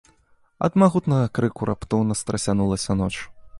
Ад 0.67 0.77
магутнага 0.83 1.27
крыку 1.39 1.69
раптоўна 1.71 2.19
страсянулася 2.23 2.99
ноч. 3.03 3.15